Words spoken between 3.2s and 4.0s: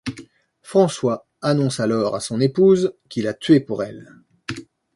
a tué pour